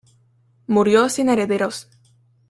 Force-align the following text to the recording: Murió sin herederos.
Murió 0.65 1.09
sin 1.09 1.29
herederos. 1.29 1.87